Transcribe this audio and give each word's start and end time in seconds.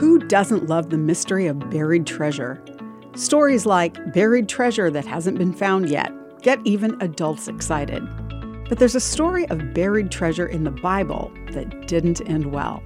Who 0.00 0.18
doesn't 0.18 0.66
love 0.66 0.88
the 0.88 0.96
mystery 0.96 1.46
of 1.46 1.68
buried 1.68 2.06
treasure? 2.06 2.58
Stories 3.16 3.66
like 3.66 4.14
Buried 4.14 4.48
Treasure 4.48 4.90
That 4.90 5.04
Hasn't 5.04 5.36
Been 5.36 5.52
Found 5.52 5.90
Yet 5.90 6.10
get 6.40 6.58
even 6.64 6.96
adults 7.02 7.48
excited. 7.48 8.02
But 8.66 8.78
there's 8.78 8.94
a 8.94 8.98
story 9.00 9.46
of 9.50 9.74
buried 9.74 10.10
treasure 10.10 10.46
in 10.46 10.64
the 10.64 10.70
Bible 10.70 11.30
that 11.50 11.86
didn't 11.86 12.26
end 12.26 12.50
well. 12.50 12.82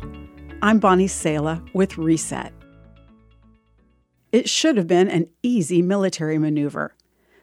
I'm 0.61 0.81
Bonnie 0.81 1.07
Sala 1.07 1.63
with 1.73 1.97
Reset. 1.97 2.53
It 4.33 4.49
should 4.49 4.77
have 4.77 4.89
been 4.89 5.07
an 5.07 5.29
easy 5.41 5.83
military 5.83 6.39
maneuver. 6.39 6.97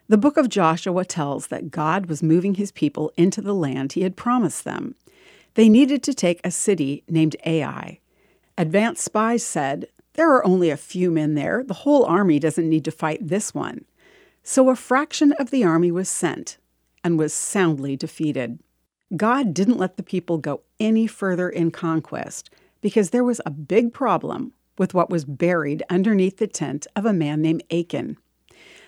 The 0.09 0.17
book 0.17 0.35
of 0.35 0.49
Joshua 0.49 1.05
tells 1.05 1.47
that 1.47 1.71
God 1.71 2.07
was 2.07 2.21
moving 2.21 2.55
his 2.55 2.73
people 2.73 3.13
into 3.15 3.39
the 3.39 3.55
land 3.55 3.93
he 3.93 4.01
had 4.01 4.17
promised 4.17 4.65
them. 4.65 4.95
They 5.53 5.69
needed 5.69 6.03
to 6.03 6.13
take 6.13 6.41
a 6.43 6.51
city 6.51 7.05
named 7.07 7.37
Ai. 7.45 8.01
Advanced 8.57 9.03
spies 9.03 9.43
said, 9.43 9.87
There 10.13 10.31
are 10.31 10.45
only 10.45 10.69
a 10.69 10.77
few 10.77 11.11
men 11.11 11.35
there. 11.35 11.63
The 11.63 11.73
whole 11.73 12.05
army 12.05 12.39
doesn't 12.39 12.69
need 12.69 12.85
to 12.85 12.91
fight 12.91 13.27
this 13.27 13.53
one. 13.53 13.85
So 14.43 14.69
a 14.69 14.75
fraction 14.75 15.33
of 15.33 15.51
the 15.51 15.63
army 15.63 15.91
was 15.91 16.09
sent 16.09 16.57
and 17.03 17.17
was 17.17 17.33
soundly 17.33 17.95
defeated. 17.95 18.59
God 19.15 19.53
didn't 19.53 19.77
let 19.77 19.97
the 19.97 20.03
people 20.03 20.37
go 20.37 20.61
any 20.79 21.07
further 21.07 21.49
in 21.49 21.71
conquest 21.71 22.49
because 22.81 23.09
there 23.09 23.23
was 23.23 23.41
a 23.45 23.51
big 23.51 23.93
problem 23.93 24.53
with 24.77 24.93
what 24.93 25.09
was 25.09 25.25
buried 25.25 25.83
underneath 25.89 26.37
the 26.37 26.47
tent 26.47 26.87
of 26.95 27.05
a 27.05 27.13
man 27.13 27.41
named 27.41 27.63
Achan. 27.71 28.17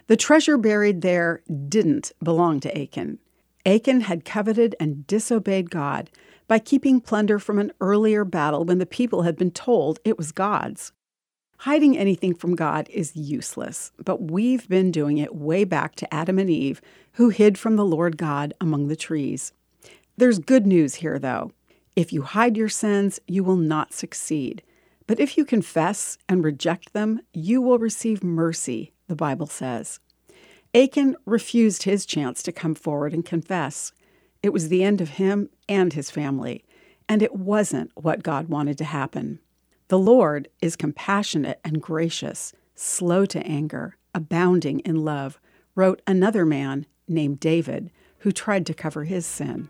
The 0.08 0.18
treasure 0.18 0.58
buried 0.58 1.02
there 1.02 1.42
didn't 1.70 2.12
belong 2.24 2.60
to 2.62 2.78
Achan. 2.78 3.20
Achan 3.66 4.02
had 4.02 4.26
coveted 4.26 4.76
and 4.80 5.08
disobeyed 5.08 5.70
God 5.70 6.10
by 6.54 6.60
keeping 6.60 7.02
plunder 7.02 7.40
from 7.40 7.58
an 7.58 7.72
earlier 7.82 8.24
battle 8.24 8.64
when 8.64 8.78
the 8.78 8.86
people 8.86 9.24
had 9.24 9.36
been 9.36 9.50
told 9.50 9.98
it 10.06 10.20
was 10.20 10.32
God's. 10.32 10.92
Hiding 11.58 11.98
anything 11.98 12.36
from 12.36 12.56
God 12.56 12.88
is 12.92 13.16
useless, 13.16 13.92
but 13.98 14.30
we've 14.30 14.70
been 14.70 14.92
doing 14.92 15.18
it 15.18 15.34
way 15.34 15.64
back 15.64 15.96
to 15.96 16.14
Adam 16.14 16.38
and 16.38 16.52
Eve, 16.52 16.80
who 17.14 17.30
hid 17.30 17.58
from 17.58 17.76
the 17.76 17.84
Lord 17.84 18.20
God 18.20 18.54
among 18.62 18.88
the 18.88 18.96
trees. 18.96 19.52
There's 20.16 20.38
good 20.38 20.68
news 20.68 20.94
here, 20.94 21.18
though. 21.18 21.54
If 21.96 22.14
you 22.14 22.22
hide 22.22 22.56
your 22.56 22.70
sins, 22.70 23.20
you 23.28 23.44
will 23.44 23.56
not 23.56 23.92
succeed. 23.92 24.62
But 25.08 25.20
if 25.20 25.40
you 25.40 25.46
confess 25.46 26.20
and 26.30 26.44
reject 26.44 26.94
them, 26.94 27.22
you 27.34 27.64
will 27.64 27.80
receive 27.80 28.24
mercy, 28.24 28.94
the 29.08 29.16
Bible 29.16 29.48
says. 29.48 30.00
Achan 30.76 31.16
refused 31.26 31.82
his 31.82 32.06
chance 32.06 32.44
to 32.44 32.52
come 32.52 32.76
forward 32.76 33.12
and 33.12 33.26
confess. 33.26 33.92
It 34.44 34.52
was 34.52 34.68
the 34.68 34.84
end 34.84 35.00
of 35.00 35.12
him 35.12 35.50
and 35.70 35.94
his 35.94 36.12
family, 36.12 36.66
and 37.08 37.24
it 37.24 37.34
wasn't 37.34 37.92
what 37.96 38.24
God 38.24 38.50
wanted 38.50 38.78
to 38.80 38.84
happen. 38.84 39.40
The 39.88 39.98
Lord 39.98 40.50
is 40.62 40.76
compassionate 40.76 41.62
and 41.64 41.82
gracious, 41.82 42.54
slow 42.76 43.26
to 43.28 43.40
anger, 43.48 43.96
abounding 44.14 44.82
in 44.82 45.06
love, 45.06 45.40
wrote 45.76 46.02
another 46.06 46.46
man 46.46 46.86
named 47.08 47.40
David 47.40 47.90
who 48.20 48.34
tried 48.34 48.66
to 48.66 48.74
cover 48.74 49.06
his 49.06 49.26
sin. 49.26 49.70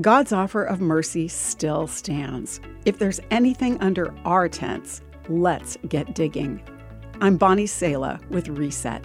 God's 0.00 0.32
offer 0.32 0.64
of 0.64 0.80
mercy 0.80 1.28
still 1.28 1.86
stands. 1.86 2.60
If 2.86 2.98
there's 2.98 3.20
anything 3.30 3.78
under 3.80 4.14
our 4.24 4.48
tents, 4.48 5.02
let's 5.28 5.76
get 5.88 6.14
digging. 6.14 6.62
I'm 7.20 7.36
Bonnie 7.36 7.66
Sala 7.66 8.20
with 8.30 8.48
Reset. 8.48 9.04